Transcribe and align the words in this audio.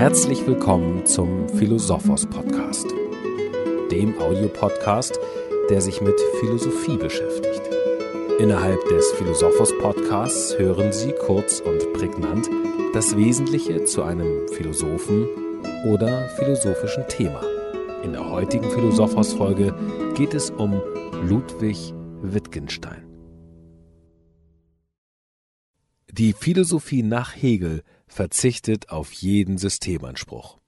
Herzlich 0.00 0.46
willkommen 0.46 1.04
zum 1.04 1.46
Philosophos 1.50 2.24
Podcast, 2.24 2.86
dem 3.90 4.18
Audiopodcast, 4.18 5.20
der 5.68 5.82
sich 5.82 6.00
mit 6.00 6.18
Philosophie 6.40 6.96
beschäftigt. 6.96 7.60
Innerhalb 8.38 8.82
des 8.88 9.12
Philosophos 9.12 9.76
Podcasts 9.76 10.58
hören 10.58 10.90
Sie 10.94 11.12
kurz 11.26 11.60
und 11.60 11.92
prägnant 11.92 12.48
das 12.94 13.14
Wesentliche 13.14 13.84
zu 13.84 14.02
einem 14.02 14.48
Philosophen 14.48 15.28
oder 15.84 16.30
philosophischen 16.30 17.06
Thema. 17.08 17.42
In 18.02 18.12
der 18.12 18.26
heutigen 18.26 18.70
Philosophos 18.70 19.34
Folge 19.34 19.74
geht 20.14 20.32
es 20.32 20.48
um 20.48 20.80
Ludwig 21.28 21.92
Wittgenstein. 22.22 23.04
Die 26.10 26.32
Philosophie 26.32 27.02
nach 27.02 27.36
Hegel 27.36 27.82
verzichtet 28.10 28.90
auf 28.90 29.12
jeden 29.12 29.56
Systemanspruch. 29.56 30.58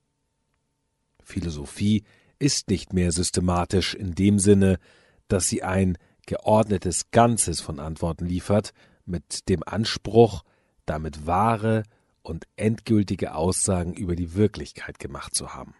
Philosophie 1.23 2.05
ist 2.38 2.68
nicht 2.68 2.92
mehr 2.92 3.10
systematisch 3.10 3.95
in 3.95 4.15
dem 4.15 4.38
Sinne, 4.38 4.78
dass 5.27 5.48
sie 5.48 5.62
ein 5.62 5.98
geordnetes 6.27 7.10
Ganzes 7.10 7.60
von 7.60 7.80
Antworten 7.80 8.27
liefert, 8.27 8.73
mit 9.05 9.48
dem 9.48 9.62
Anspruch, 9.65 10.45
damit 10.87 11.27
wahre 11.27 11.82
und 12.23 12.46
endgültige 12.55 13.34
Aussagen 13.34 13.93
über 13.95 14.15
die 14.15 14.34
Wirklichkeit 14.34 15.01
gemacht 15.01 15.34
zu 15.34 15.52
haben. 15.52 15.74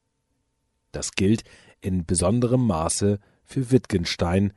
Das 0.91 1.13
gilt 1.13 1.45
in 1.81 2.05
besonderem 2.05 2.67
Maße 2.67 3.21
für 3.45 3.71
Wittgenstein, 3.71 4.53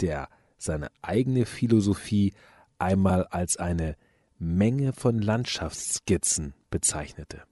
der 0.00 0.28
seine 0.58 0.90
eigene 1.00 1.46
Philosophie 1.46 2.34
einmal 2.78 3.24
als 3.26 3.56
eine 3.56 3.96
Menge 4.38 4.92
von 4.92 5.18
Landschaftsskizzen 5.18 6.54
bezeichnete. 6.70 7.42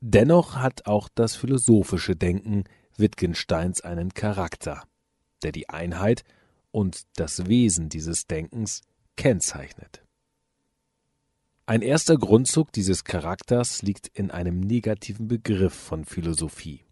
Dennoch 0.00 0.56
hat 0.56 0.86
auch 0.86 1.08
das 1.14 1.34
philosophische 1.36 2.16
Denken 2.16 2.64
Wittgensteins 2.96 3.80
einen 3.80 4.12
Charakter, 4.12 4.82
der 5.42 5.52
die 5.52 5.68
Einheit 5.68 6.24
und 6.70 7.04
das 7.16 7.46
Wesen 7.46 7.88
dieses 7.88 8.26
Denkens 8.26 8.82
kennzeichnet. 9.16 10.02
Ein 11.66 11.80
erster 11.80 12.16
Grundzug 12.16 12.72
dieses 12.72 13.04
Charakters 13.04 13.82
liegt 13.82 14.08
in 14.08 14.30
einem 14.30 14.60
negativen 14.60 15.28
Begriff 15.28 15.72
von 15.72 16.04
Philosophie. 16.04 16.84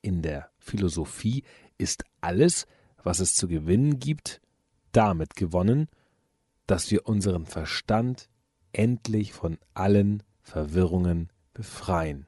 In 0.00 0.22
der 0.22 0.50
Philosophie 0.58 1.44
ist 1.76 2.04
alles, 2.20 2.66
was 3.02 3.20
es 3.20 3.34
zu 3.34 3.48
gewinnen 3.48 3.98
gibt, 3.98 4.40
damit 4.92 5.34
gewonnen, 5.34 5.88
dass 6.66 6.90
wir 6.90 7.06
unseren 7.06 7.46
Verstand 7.46 8.28
endlich 8.72 9.32
von 9.32 9.58
allen 9.74 10.22
Verwirrungen 10.40 11.30
befreien, 11.52 12.26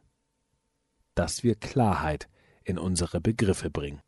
dass 1.14 1.42
wir 1.42 1.54
Klarheit 1.54 2.28
in 2.64 2.78
unsere 2.78 3.20
Begriffe 3.20 3.70
bringen. 3.70 4.00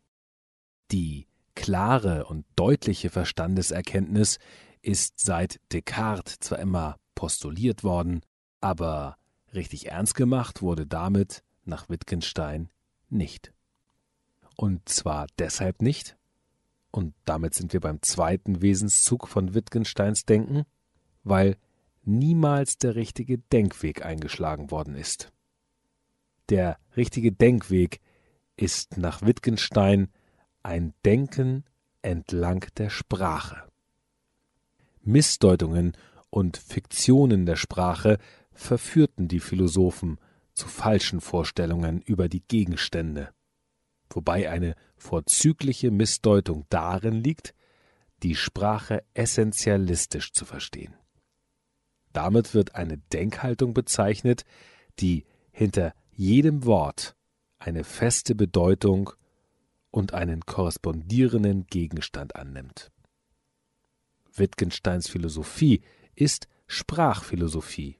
Die 0.91 1.27
klare 1.55 2.25
und 2.25 2.45
deutliche 2.55 3.09
Verstandeserkenntnis 3.09 4.39
ist 4.81 5.19
seit 5.19 5.59
Descartes 5.71 6.39
zwar 6.39 6.59
immer 6.59 6.97
postuliert 7.15 7.83
worden, 7.83 8.21
aber 8.61 9.17
richtig 9.53 9.87
ernst 9.87 10.15
gemacht 10.15 10.61
wurde 10.61 10.87
damit 10.87 11.43
nach 11.65 11.89
Wittgenstein 11.89 12.69
nicht. 13.09 13.53
Und 14.55 14.87
zwar 14.89 15.27
deshalb 15.37 15.81
nicht, 15.81 16.17
und 16.91 17.13
damit 17.25 17.53
sind 17.53 17.73
wir 17.73 17.79
beim 17.79 18.01
zweiten 18.01 18.61
Wesenszug 18.61 19.27
von 19.27 19.53
Wittgensteins 19.53 20.25
Denken, 20.25 20.63
weil 21.23 21.57
niemals 22.03 22.77
der 22.77 22.95
richtige 22.95 23.37
Denkweg 23.37 24.05
eingeschlagen 24.05 24.71
worden 24.71 24.95
ist. 24.95 25.31
Der 26.49 26.77
richtige 26.97 27.31
Denkweg 27.31 27.99
ist 28.55 28.97
nach 28.97 29.21
Wittgenstein 29.21 30.09
ein 30.63 30.93
Denken 31.05 31.63
entlang 32.01 32.65
der 32.77 32.89
Sprache. 32.89 33.63
Missdeutungen 35.01 35.93
und 36.29 36.57
Fiktionen 36.57 37.45
der 37.45 37.55
Sprache 37.55 38.17
verführten 38.51 39.27
die 39.27 39.39
Philosophen 39.39 40.19
zu 40.53 40.67
falschen 40.67 41.21
Vorstellungen 41.21 42.01
über 42.01 42.27
die 42.27 42.41
Gegenstände 42.41 43.29
wobei 44.09 44.49
eine 44.49 44.75
vorzügliche 44.97 45.91
Missdeutung 45.91 46.65
darin 46.69 47.23
liegt, 47.23 47.53
die 48.23 48.35
Sprache 48.35 49.03
essentialistisch 49.13 50.33
zu 50.33 50.45
verstehen. 50.45 50.93
Damit 52.11 52.53
wird 52.53 52.75
eine 52.75 52.97
Denkhaltung 52.97 53.73
bezeichnet, 53.73 54.43
die 54.99 55.25
hinter 55.51 55.93
jedem 56.11 56.65
Wort 56.65 57.15
eine 57.59 57.83
feste 57.83 58.35
Bedeutung 58.35 59.11
und 59.91 60.13
einen 60.13 60.41
korrespondierenden 60.45 61.65
Gegenstand 61.67 62.35
annimmt. 62.35 62.91
Wittgensteins 64.33 65.09
Philosophie 65.09 65.81
ist 66.15 66.47
Sprachphilosophie 66.67 67.99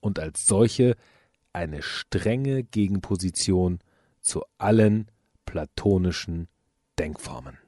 und 0.00 0.18
als 0.18 0.46
solche 0.46 0.96
eine 1.52 1.82
strenge 1.82 2.62
Gegenposition 2.62 3.80
zu 4.20 4.44
allen 4.58 5.10
platonischen 5.50 6.46
Denkformen. 6.96 7.58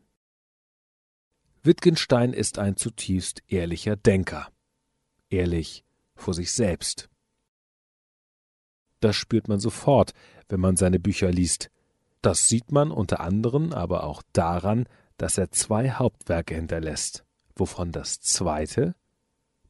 Wittgenstein 1.65 2.33
ist 2.33 2.61
ein 2.61 2.77
zutiefst 2.77 3.43
ehrlicher 3.49 3.97
Denker, 3.97 4.53
ehrlich 5.31 5.85
vor 6.15 6.33
sich 6.33 6.53
selbst. 6.53 7.09
Das 9.01 9.17
spürt 9.17 9.49
man 9.49 9.59
sofort, 9.59 10.13
wenn 10.49 10.61
man 10.61 10.77
seine 10.77 11.01
Bücher 11.01 11.33
liest. 11.33 11.73
Das 12.21 12.47
sieht 12.47 12.71
man 12.71 12.93
unter 12.93 13.19
anderem 13.19 13.73
aber 13.73 14.05
auch 14.05 14.23
daran, 14.33 14.87
dass 15.17 15.37
er 15.37 15.51
zwei 15.51 15.91
Hauptwerke 15.91 16.55
hinterlässt, 16.55 17.25
wovon 17.57 17.91
das 17.91 18.21
zweite 18.21 18.95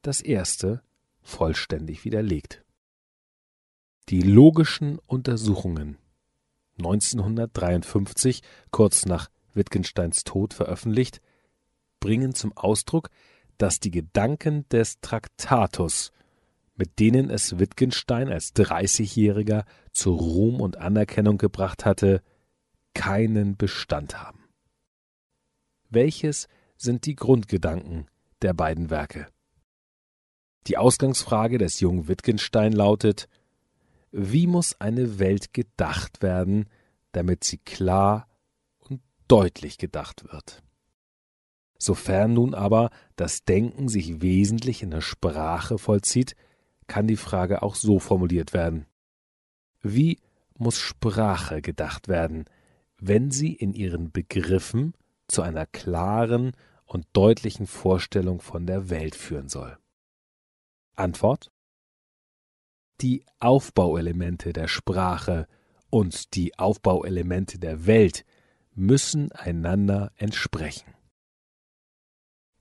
das 0.02 0.20
erste 0.20 0.82
vollständig 1.22 2.04
widerlegt. 2.04 2.62
Die 4.10 4.20
logischen 4.20 4.98
Untersuchungen 5.06 5.96
1953, 6.78 8.42
kurz 8.70 9.06
nach 9.06 9.28
Wittgensteins 9.54 10.24
Tod 10.24 10.54
veröffentlicht, 10.54 11.20
bringen 12.00 12.34
zum 12.34 12.56
Ausdruck, 12.56 13.10
dass 13.58 13.80
die 13.80 13.90
Gedanken 13.90 14.68
des 14.70 15.00
Traktatus, 15.00 16.12
mit 16.74 16.98
denen 16.98 17.30
es 17.30 17.58
Wittgenstein 17.58 18.28
als 18.28 18.52
Dreißigjähriger 18.54 19.64
zu 19.92 20.14
Ruhm 20.14 20.60
und 20.60 20.78
Anerkennung 20.78 21.38
gebracht 21.38 21.84
hatte, 21.84 22.22
keinen 22.94 23.56
Bestand 23.56 24.20
haben. 24.20 24.48
Welches 25.90 26.48
sind 26.76 27.06
die 27.06 27.14
Grundgedanken 27.14 28.08
der 28.40 28.54
beiden 28.54 28.90
Werke? 28.90 29.28
Die 30.66 30.78
Ausgangsfrage 30.78 31.58
des 31.58 31.80
jungen 31.80 32.08
Wittgenstein 32.08 32.72
lautet 32.72 33.28
wie 34.12 34.46
muss 34.46 34.80
eine 34.80 35.18
Welt 35.18 35.54
gedacht 35.54 36.22
werden, 36.22 36.68
damit 37.12 37.44
sie 37.44 37.58
klar 37.58 38.28
und 38.78 39.00
deutlich 39.26 39.78
gedacht 39.78 40.30
wird? 40.30 40.62
Sofern 41.78 42.34
nun 42.34 42.54
aber 42.54 42.90
das 43.16 43.44
Denken 43.44 43.88
sich 43.88 44.22
wesentlich 44.22 44.82
in 44.82 44.90
der 44.90 45.00
Sprache 45.00 45.78
vollzieht, 45.78 46.36
kann 46.86 47.06
die 47.06 47.16
Frage 47.16 47.62
auch 47.62 47.74
so 47.74 47.98
formuliert 47.98 48.52
werden. 48.52 48.86
Wie 49.80 50.20
muss 50.56 50.78
Sprache 50.78 51.62
gedacht 51.62 52.06
werden, 52.06 52.44
wenn 52.98 53.30
sie 53.30 53.52
in 53.52 53.72
ihren 53.72 54.12
Begriffen 54.12 54.94
zu 55.26 55.42
einer 55.42 55.66
klaren 55.66 56.52
und 56.84 57.06
deutlichen 57.14 57.66
Vorstellung 57.66 58.40
von 58.40 58.66
der 58.66 58.90
Welt 58.90 59.16
führen 59.16 59.48
soll? 59.48 59.76
Antwort 60.94 61.50
die 63.02 63.24
Aufbauelemente 63.40 64.52
der 64.52 64.68
Sprache 64.68 65.48
und 65.90 66.34
die 66.34 66.58
Aufbauelemente 66.58 67.58
der 67.58 67.86
Welt 67.86 68.24
müssen 68.74 69.32
einander 69.32 70.12
entsprechen. 70.16 70.94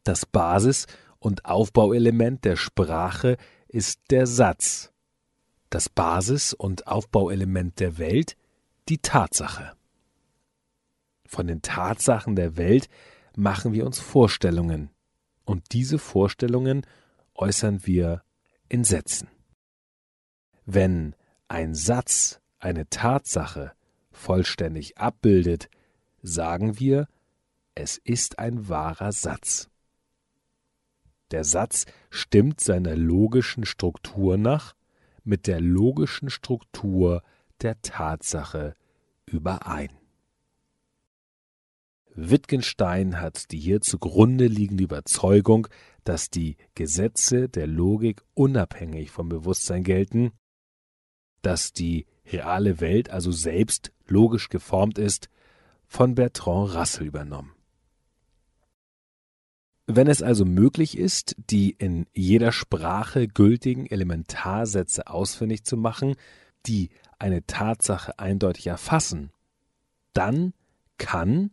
Das 0.03 0.25
Basis- 0.25 0.87
und 1.19 1.45
Aufbauelement 1.45 2.43
der 2.43 2.55
Sprache 2.55 3.37
ist 3.67 4.01
der 4.09 4.25
Satz, 4.25 4.91
das 5.69 5.87
Basis- 5.87 6.53
und 6.53 6.87
Aufbauelement 6.87 7.79
der 7.79 7.99
Welt 7.99 8.35
die 8.89 8.97
Tatsache. 8.97 9.73
Von 11.25 11.47
den 11.47 11.61
Tatsachen 11.61 12.35
der 12.35 12.57
Welt 12.57 12.89
machen 13.35 13.71
wir 13.71 13.85
uns 13.85 13.99
Vorstellungen, 13.99 14.89
und 15.45 15.73
diese 15.73 15.99
Vorstellungen 15.99 16.85
äußern 17.35 17.85
wir 17.85 18.23
in 18.67 18.83
Sätzen. 18.83 19.29
Wenn 20.65 21.15
ein 21.47 21.73
Satz 21.73 22.39
eine 22.59 22.87
Tatsache 22.89 23.73
vollständig 24.11 24.97
abbildet, 24.97 25.69
sagen 26.21 26.79
wir, 26.79 27.07
es 27.75 27.97
ist 27.97 28.39
ein 28.39 28.69
wahrer 28.69 29.11
Satz. 29.11 29.69
Der 31.31 31.43
Satz 31.43 31.85
stimmt 32.09 32.59
seiner 32.59 32.95
logischen 32.95 33.65
Struktur 33.65 34.37
nach 34.37 34.75
mit 35.23 35.47
der 35.47 35.61
logischen 35.61 36.29
Struktur 36.29 37.23
der 37.61 37.81
Tatsache 37.81 38.75
überein. 39.25 39.89
Wittgenstein 42.13 43.21
hat 43.21 43.51
die 43.51 43.59
hier 43.59 43.79
zugrunde 43.79 44.47
liegende 44.47 44.83
Überzeugung, 44.83 45.67
dass 46.03 46.29
die 46.29 46.57
Gesetze 46.75 47.47
der 47.47 47.67
Logik 47.67 48.21
unabhängig 48.33 49.11
vom 49.11 49.29
Bewusstsein 49.29 49.83
gelten, 49.83 50.33
dass 51.41 51.73
die 51.73 52.05
reale 52.31 52.79
Welt 52.79 53.09
also 53.09 53.31
selbst 53.31 53.91
logisch 54.07 54.49
geformt 54.49 54.97
ist, 54.97 55.29
von 55.87 56.15
Bertrand 56.15 56.73
Russell 56.75 57.07
übernommen. 57.07 57.53
Wenn 59.87 60.07
es 60.07 60.21
also 60.21 60.45
möglich 60.45 60.97
ist, 60.97 61.35
die 61.49 61.71
in 61.71 62.05
jeder 62.13 62.51
Sprache 62.51 63.27
gültigen 63.27 63.87
Elementarsätze 63.87 65.07
ausfindig 65.07 65.65
zu 65.65 65.75
machen, 65.75 66.15
die 66.65 66.89
eine 67.19 67.45
Tatsache 67.45 68.17
eindeutig 68.17 68.67
erfassen, 68.67 69.31
dann 70.13 70.53
kann, 70.97 71.51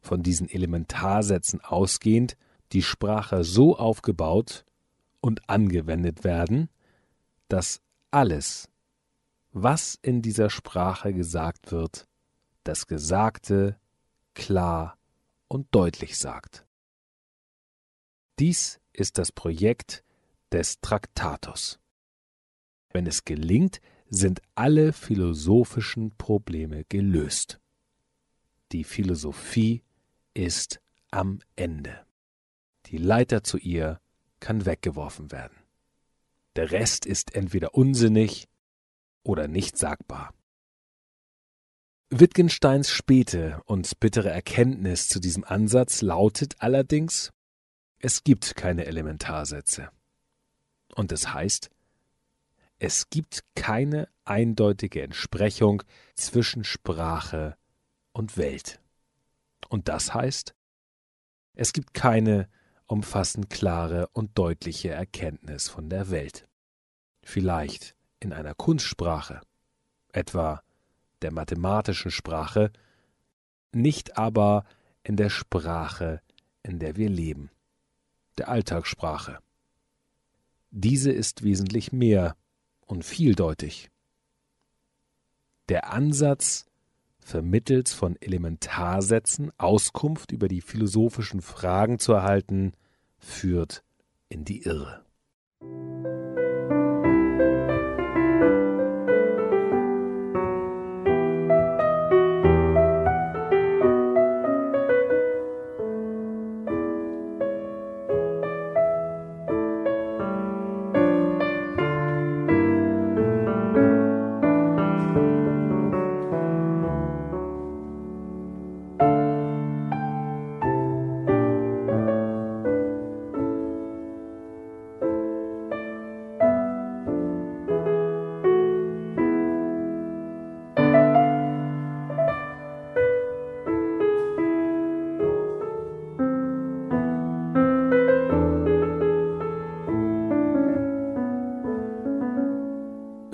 von 0.00 0.22
diesen 0.22 0.48
Elementarsätzen 0.48 1.60
ausgehend, 1.60 2.36
die 2.72 2.82
Sprache 2.82 3.44
so 3.44 3.76
aufgebaut 3.76 4.64
und 5.20 5.48
angewendet 5.48 6.22
werden, 6.22 6.68
dass 7.48 7.80
alles, 8.10 8.68
was 9.62 9.98
in 10.02 10.22
dieser 10.22 10.50
Sprache 10.50 11.12
gesagt 11.12 11.72
wird, 11.72 12.06
das 12.64 12.86
Gesagte 12.86 13.78
klar 14.34 14.98
und 15.48 15.66
deutlich 15.70 16.18
sagt. 16.18 16.66
Dies 18.38 18.80
ist 18.92 19.18
das 19.18 19.32
Projekt 19.32 20.04
des 20.52 20.80
Traktatus. 20.80 21.80
Wenn 22.90 23.06
es 23.06 23.24
gelingt, 23.24 23.80
sind 24.08 24.40
alle 24.54 24.92
philosophischen 24.92 26.16
Probleme 26.16 26.84
gelöst. 26.84 27.60
Die 28.72 28.84
Philosophie 28.84 29.82
ist 30.34 30.80
am 31.10 31.40
Ende. 31.56 32.06
Die 32.86 32.98
Leiter 32.98 33.42
zu 33.42 33.58
ihr 33.58 34.00
kann 34.40 34.66
weggeworfen 34.66 35.32
werden. 35.32 35.56
Der 36.56 36.70
Rest 36.70 37.06
ist 37.06 37.34
entweder 37.34 37.74
unsinnig 37.74 38.48
oder 39.28 39.46
nicht 39.46 39.76
sagbar. 39.76 40.32
Wittgensteins 42.08 42.90
späte 42.90 43.60
und 43.66 44.00
bittere 44.00 44.30
Erkenntnis 44.30 45.08
zu 45.08 45.20
diesem 45.20 45.44
Ansatz 45.44 46.00
lautet 46.00 46.56
allerdings, 46.60 47.30
es 47.98 48.24
gibt 48.24 48.56
keine 48.56 48.86
Elementarsätze. 48.86 49.90
Und 50.94 51.12
es 51.12 51.20
das 51.22 51.34
heißt, 51.34 51.70
es 52.78 53.10
gibt 53.10 53.44
keine 53.54 54.08
eindeutige 54.24 55.02
Entsprechung 55.02 55.82
zwischen 56.14 56.64
Sprache 56.64 57.58
und 58.12 58.38
Welt. 58.38 58.80
Und 59.68 59.88
das 59.88 60.14
heißt, 60.14 60.54
es 61.52 61.74
gibt 61.74 61.92
keine 61.92 62.48
umfassend 62.86 63.50
klare 63.50 64.08
und 64.12 64.38
deutliche 64.38 64.88
Erkenntnis 64.88 65.68
von 65.68 65.90
der 65.90 66.08
Welt. 66.08 66.48
Vielleicht 67.22 67.97
in 68.20 68.32
einer 68.32 68.54
Kunstsprache, 68.54 69.40
etwa 70.12 70.62
der 71.22 71.32
mathematischen 71.32 72.10
Sprache, 72.10 72.72
nicht 73.72 74.16
aber 74.16 74.64
in 75.02 75.16
der 75.16 75.30
Sprache, 75.30 76.20
in 76.62 76.78
der 76.78 76.96
wir 76.96 77.08
leben 77.08 77.50
der 78.38 78.48
Alltagssprache. 78.48 79.38
Diese 80.70 81.10
ist 81.10 81.42
wesentlich 81.42 81.92
mehr 81.92 82.36
und 82.86 83.04
vieldeutig. 83.04 83.90
Der 85.68 85.92
Ansatz, 85.92 86.66
vermittels 87.18 87.92
von 87.92 88.16
Elementarsätzen 88.20 89.50
Auskunft 89.58 90.32
über 90.32 90.48
die 90.48 90.62
philosophischen 90.62 91.42
Fragen 91.42 91.98
zu 91.98 92.12
erhalten, 92.14 92.72
führt 93.18 93.82
in 94.30 94.44
die 94.44 94.62
Irre. 94.62 95.04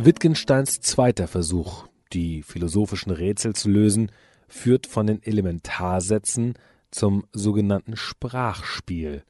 Wittgensteins 0.04 0.82
zweiter 0.82 1.26
Versuch, 1.26 1.86
die 2.12 2.42
philosophischen 2.42 3.10
Rätsel 3.10 3.54
zu 3.54 3.70
lösen, 3.70 4.12
führt 4.48 4.86
von 4.86 5.06
den 5.06 5.22
Elementarsätzen 5.22 6.58
zum 6.90 7.24
sogenannten 7.32 7.96
Sprachspiel, 7.96 9.24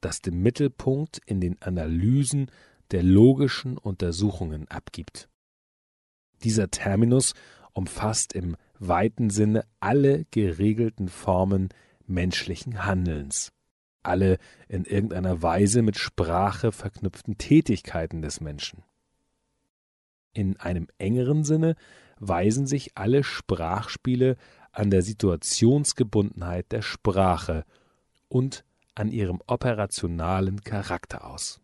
das 0.00 0.20
den 0.20 0.40
Mittelpunkt 0.40 1.20
in 1.26 1.40
den 1.40 1.60
Analysen 1.60 2.52
der 2.92 3.02
logischen 3.02 3.76
Untersuchungen 3.76 4.68
abgibt. 4.68 5.28
Dieser 6.44 6.70
Terminus 6.70 7.34
umfasst 7.72 8.32
im 8.32 8.56
weiten 8.78 9.28
Sinne 9.28 9.64
alle 9.80 10.24
geregelten 10.30 11.08
Formen 11.08 11.70
menschlichen 12.06 12.84
Handelns, 12.84 13.50
alle 14.04 14.38
in 14.68 14.84
irgendeiner 14.84 15.42
Weise 15.42 15.82
mit 15.82 15.98
Sprache 15.98 16.70
verknüpften 16.70 17.38
Tätigkeiten 17.38 18.22
des 18.22 18.40
Menschen. 18.40 18.84
In 20.32 20.56
einem 20.58 20.88
engeren 20.98 21.44
Sinne 21.44 21.76
weisen 22.18 22.66
sich 22.66 22.96
alle 22.96 23.24
Sprachspiele 23.24 24.36
an 24.70 24.90
der 24.90 25.02
Situationsgebundenheit 25.02 26.72
der 26.72 26.82
Sprache 26.82 27.64
und 28.28 28.64
an 28.94 29.10
ihrem 29.10 29.40
operationalen 29.46 30.62
Charakter 30.62 31.26
aus. 31.26 31.60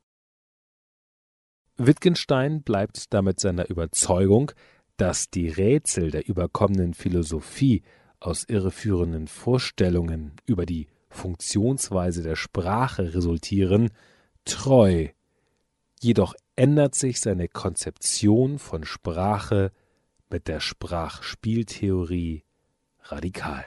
Wittgenstein 1.76 2.62
bleibt 2.62 3.14
damit 3.14 3.40
seiner 3.40 3.70
Überzeugung, 3.70 4.52
dass 4.96 5.30
die 5.30 5.48
Rätsel 5.48 6.10
der 6.10 6.28
überkommenen 6.28 6.92
Philosophie 6.92 7.82
aus 8.20 8.44
irreführenden 8.44 9.28
Vorstellungen 9.28 10.32
über 10.44 10.66
die 10.66 10.88
Funktionsweise 11.08 12.22
der 12.22 12.36
Sprache 12.36 13.14
resultieren, 13.14 13.90
treu, 14.44 15.08
jedoch 16.00 16.34
ändert 16.58 16.96
sich 16.96 17.20
seine 17.20 17.46
Konzeption 17.46 18.58
von 18.58 18.84
Sprache 18.84 19.70
mit 20.28 20.48
der 20.48 20.58
Sprachspieltheorie 20.58 22.42
radikal. 23.02 23.64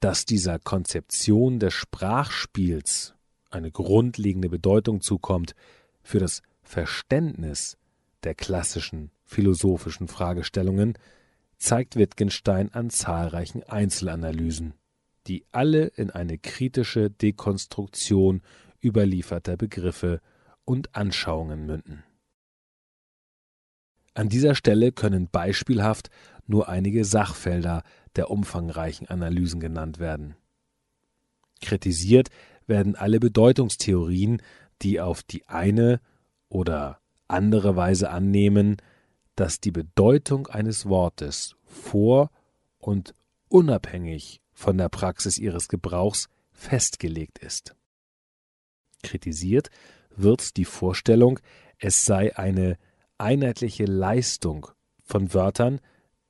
Dass 0.00 0.26
dieser 0.26 0.58
Konzeption 0.58 1.60
des 1.60 1.72
Sprachspiels 1.72 3.14
eine 3.48 3.70
grundlegende 3.70 4.50
Bedeutung 4.50 5.00
zukommt 5.00 5.54
für 6.02 6.18
das 6.18 6.42
Verständnis 6.62 7.78
der 8.22 8.34
klassischen 8.34 9.10
philosophischen 9.24 10.08
Fragestellungen, 10.08 10.98
zeigt 11.56 11.96
Wittgenstein 11.96 12.70
an 12.74 12.90
zahlreichen 12.90 13.62
Einzelanalysen, 13.62 14.74
die 15.26 15.46
alle 15.52 15.86
in 15.86 16.10
eine 16.10 16.36
kritische 16.36 17.10
Dekonstruktion 17.10 18.42
überlieferter 18.82 19.56
Begriffe 19.56 20.20
und 20.68 20.94
Anschauungen 20.94 21.64
münden. 21.64 22.04
An 24.12 24.28
dieser 24.28 24.54
Stelle 24.54 24.92
können 24.92 25.26
beispielhaft 25.26 26.10
nur 26.46 26.68
einige 26.68 27.06
Sachfelder 27.06 27.82
der 28.16 28.30
umfangreichen 28.30 29.08
Analysen 29.08 29.60
genannt 29.60 29.98
werden. 29.98 30.36
Kritisiert 31.62 32.28
werden 32.66 32.96
alle 32.96 33.18
Bedeutungstheorien, 33.18 34.42
die 34.82 35.00
auf 35.00 35.22
die 35.22 35.48
eine 35.48 36.02
oder 36.50 37.00
andere 37.28 37.74
Weise 37.74 38.10
annehmen, 38.10 38.76
dass 39.36 39.60
die 39.60 39.72
Bedeutung 39.72 40.48
eines 40.48 40.84
Wortes 40.84 41.56
vor 41.64 42.30
und 42.78 43.14
unabhängig 43.48 44.42
von 44.52 44.76
der 44.76 44.90
Praxis 44.90 45.38
ihres 45.38 45.68
Gebrauchs 45.68 46.28
festgelegt 46.52 47.38
ist. 47.38 47.74
Kritisiert 49.02 49.70
wird 50.18 50.56
die 50.56 50.64
Vorstellung, 50.64 51.40
es 51.78 52.04
sei 52.04 52.36
eine 52.36 52.76
einheitliche 53.18 53.84
Leistung 53.84 54.68
von 55.02 55.32
Wörtern, 55.32 55.80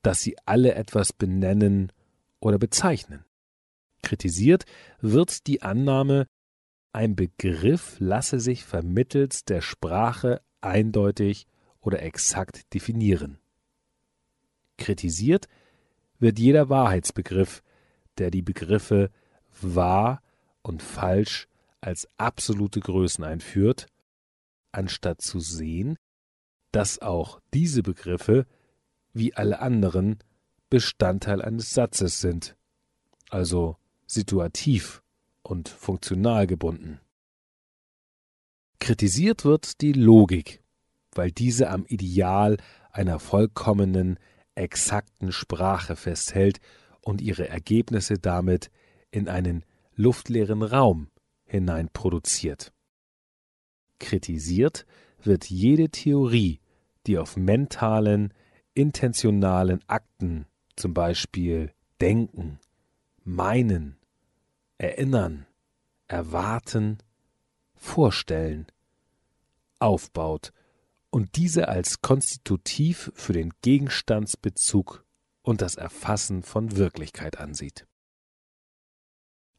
dass 0.03 0.21
sie 0.21 0.37
alle 0.47 0.75
etwas 0.75 1.13
benennen 1.13 1.93
oder 2.41 2.59
bezeichnen. 2.59 3.25
Kritisiert 4.03 4.65
wird 5.01 5.47
die 5.47 5.63
Annahme, 5.63 6.27
ein 6.93 7.17
Begriff 7.17 7.97
lasse 7.99 8.41
sich 8.41 8.65
vermittels 8.65 9.45
der 9.45 9.61
Sprache 9.61 10.41
eindeutig 10.61 11.47
oder 11.81 12.03
exakt 12.03 12.73
definieren. 12.75 13.39
Kritisiert 14.79 15.49
wird 16.19 16.39
jeder 16.39 16.69
Wahrheitsbegriff, 16.69 17.63
der 18.17 18.31
die 18.31 18.43
Begriffe 18.43 19.11
wahr 19.61 20.23
und 20.63 20.83
falsch 20.83 21.48
als 21.81 22.09
absolute 22.17 22.81
Größen 22.81 23.25
einführt, 23.25 23.87
anstatt 24.73 25.23
zu 25.23 25.41
sehen, 25.41 25.97
dass 26.73 27.01
auch 27.01 27.41
diese 27.55 27.83
Begriffe, 27.83 28.47
wie 29.13 29.35
alle 29.35 29.61
anderen, 29.61 30.19
Bestandteil 30.71 31.41
eines 31.41 31.73
Satzes 31.73 32.21
sind, 32.21 32.57
also 33.31 33.77
situativ 34.07 35.03
und 35.43 35.69
funktional 35.69 36.47
gebunden. 36.47 37.01
Kritisiert 38.81 39.45
wird 39.45 39.81
die 39.81 39.93
Logik, 39.93 40.63
weil 41.13 41.33
diese 41.33 41.71
am 41.71 41.87
Ideal 41.87 42.59
einer 42.93 43.19
vollkommenen, 43.19 44.19
exakten 44.55 45.33
Sprache 45.33 45.97
festhält 45.97 46.61
und 47.01 47.21
ihre 47.21 47.49
Ergebnisse 47.49 48.19
damit 48.19 48.71
in 49.11 49.29
einen 49.29 49.65
luftleeren 49.95 50.63
Raum 50.63 51.09
hinein 51.49 51.89
produziert. 51.93 52.73
Kritisiert 53.99 54.87
wird 55.23 55.47
jede 55.47 55.89
Theorie, 55.89 56.61
die 57.07 57.19
auf 57.19 57.37
mentalen, 57.37 58.33
intentionalen 58.75 59.81
Akten, 59.89 60.47
zum 60.77 60.95
Beispiel 60.95 61.73
Denken, 62.01 62.61
Meinen, 63.25 63.97
Erinnern, 64.79 65.47
Erwarten, 66.07 66.99
Vorstellen, 67.75 68.67
aufbaut 69.81 70.53
und 71.11 71.37
diese 71.37 71.69
als 71.69 72.01
konstitutiv 72.03 73.11
für 73.15 73.33
den 73.33 73.53
Gegenstandsbezug 73.63 75.05
und 75.43 75.63
das 75.63 75.77
Erfassen 75.77 76.43
von 76.43 76.77
Wirklichkeit 76.77 77.39
ansieht. 77.39 77.87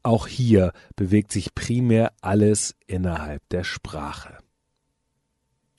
Auch 0.02 0.26
hier 0.26 0.72
bewegt 0.96 1.32
sich 1.32 1.54
primär 1.54 2.12
alles 2.20 2.74
innerhalb 2.86 3.46
der 3.50 3.64
Sprache. 3.64 4.38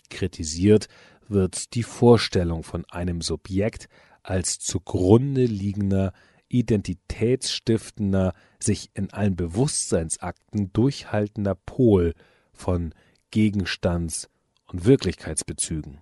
Kritisiert 0.09 0.87
wird 1.27 1.73
die 1.73 1.83
Vorstellung 1.83 2.63
von 2.63 2.85
einem 2.85 3.21
Subjekt 3.21 3.87
als 4.21 4.59
zugrunde 4.59 5.45
liegender, 5.45 6.13
identitätsstiftender, 6.49 8.33
sich 8.59 8.91
in 8.93 9.11
allen 9.11 9.35
Bewusstseinsakten 9.35 10.71
durchhaltender 10.73 11.55
Pol 11.55 12.13
von 12.53 12.93
Gegenstands- 13.31 14.29
und 14.67 14.85
Wirklichkeitsbezügen. 14.85 16.01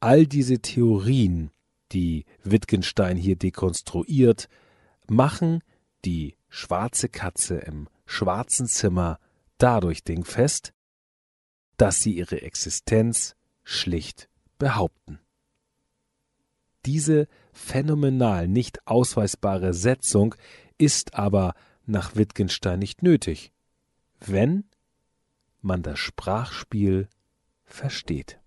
All 0.00 0.26
diese 0.26 0.60
Theorien, 0.60 1.50
die 1.92 2.24
Wittgenstein 2.42 3.16
hier 3.16 3.36
dekonstruiert, 3.36 4.48
machen 5.08 5.60
die 6.04 6.36
schwarze 6.54 7.08
Katze 7.08 7.56
im 7.56 7.88
schwarzen 8.06 8.68
Zimmer 8.68 9.18
dadurch 9.58 10.04
dingfest, 10.04 10.72
dass 11.76 12.00
sie 12.00 12.12
ihre 12.12 12.42
Existenz 12.42 13.34
schlicht 13.64 14.28
behaupten. 14.58 15.18
Diese 16.86 17.26
phänomenal 17.52 18.46
nicht 18.46 18.86
ausweisbare 18.86 19.74
Setzung 19.74 20.36
ist 20.78 21.14
aber 21.14 21.54
nach 21.86 22.14
Wittgenstein 22.14 22.78
nicht 22.78 23.02
nötig, 23.02 23.52
wenn 24.20 24.64
man 25.60 25.82
das 25.82 25.98
Sprachspiel 25.98 27.08
versteht. 27.64 28.38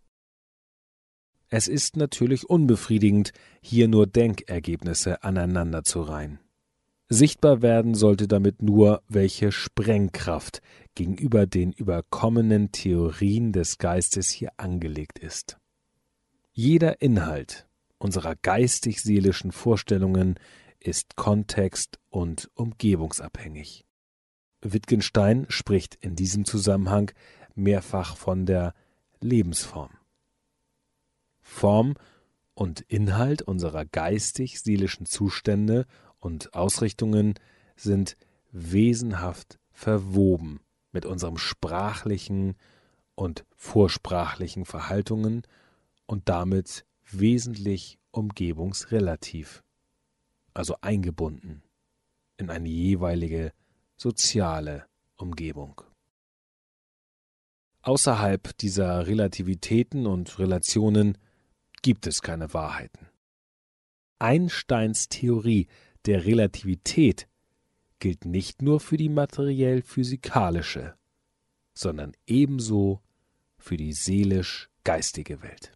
Es 1.50 1.68
ist 1.68 1.98
natürlich 1.98 2.50
unbefriedigend, 2.50 3.34
hier 3.62 3.90
nur 3.90 4.08
Denkergebnisse 4.08 5.24
aneinander 5.24 5.84
zu 5.84 6.02
reihen. 6.04 6.40
Sichtbar 7.10 7.62
werden 7.62 7.96
sollte 7.96 8.28
damit 8.28 8.62
nur, 8.62 9.02
welche 9.08 9.52
Sprengkraft 9.54 10.62
gegenüber 10.94 11.48
den 11.48 11.72
überkommenen 11.72 12.72
Theorien 12.72 13.54
des 13.54 13.78
Geistes 13.78 14.30
hier 14.30 14.52
angelegt 14.58 15.20
ist. 15.20 15.58
Jeder 16.52 17.02
Inhalt 17.02 17.66
unserer 17.98 18.36
geistig-seelischen 18.36 19.52
Vorstellungen 19.52 20.36
ist 20.80 21.16
kontext- 21.16 22.00
und 22.10 22.50
umgebungsabhängig. 22.56 23.86
Wittgenstein 24.62 25.46
spricht 25.50 25.96
in 25.96 26.16
diesem 26.16 26.46
Zusammenhang 26.46 27.12
mehrfach 27.56 28.18
von 28.18 28.46
der 28.46 28.74
Lebensform. 29.22 29.92
Form 31.42 31.96
und 32.54 32.82
Inhalt 32.82 33.44
unserer 33.44 33.86
geistig-seelischen 33.86 35.06
Zustände 35.06 35.86
und 36.20 36.54
Ausrichtungen 36.54 37.36
sind 37.76 38.18
wesenhaft 38.52 39.60
verwoben 39.72 40.60
mit 40.92 41.06
unserem 41.06 41.38
sprachlichen 41.38 42.56
und 43.16 43.46
vorsprachlichen 43.56 44.66
Verhaltungen 44.66 45.44
und 46.06 46.30
damit 46.30 46.86
wesentlich 47.12 48.00
umgebungsrelativ, 48.12 49.64
also 50.54 50.76
eingebunden 50.82 51.64
in 52.38 52.50
eine 52.50 52.70
jeweilige 52.70 53.54
soziale 53.96 54.86
Umgebung. 55.16 55.82
Außerhalb 57.82 58.58
dieser 58.58 59.08
Relativitäten 59.08 60.08
und 60.08 60.40
Relationen 60.40 61.18
gibt 61.82 62.06
es 62.06 62.22
keine 62.22 62.54
Wahrheiten. 62.54 63.08
Einsteins 64.20 65.10
Theorie 65.10 65.68
der 66.08 66.26
Relativität 66.26 67.28
gilt 68.00 68.26
nicht 68.26 68.62
nur 68.62 68.80
für 68.80 68.98
die 68.98 69.10
materiell-physikalische, 69.10 70.96
sondern 71.74 72.14
ebenso 72.26 73.02
für 73.58 73.76
die 73.76 73.92
seelisch-geistige 73.92 75.42
Welt. 75.42 75.74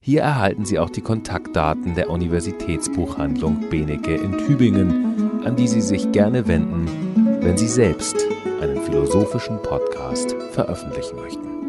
Hier 0.00 0.22
erhalten 0.22 0.64
Sie 0.64 0.78
auch 0.78 0.90
die 0.90 1.02
Kontaktdaten 1.02 1.94
der 1.94 2.08
Universitätsbuchhandlung 2.08 3.68
Benecke 3.68 4.14
in 4.14 4.38
Tübingen, 4.38 5.44
an 5.44 5.56
die 5.56 5.68
Sie 5.68 5.82
sich 5.82 6.12
gerne 6.12 6.46
wenden, 6.46 7.42
wenn 7.42 7.58
Sie 7.58 7.68
selbst 7.68 8.16
einen 8.60 8.80
philosophischen 8.82 9.60
Podcast 9.62 10.34
veröffentlichen 10.52 11.16
möchten. 11.16 11.67